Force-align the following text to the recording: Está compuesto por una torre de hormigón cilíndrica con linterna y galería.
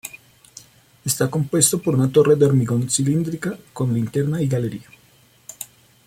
Está 1.05 1.29
compuesto 1.29 1.79
por 1.79 1.93
una 1.93 2.11
torre 2.11 2.35
de 2.35 2.47
hormigón 2.47 2.89
cilíndrica 2.89 3.55
con 3.71 3.93
linterna 3.93 4.41
y 4.41 4.47
galería. 4.47 4.89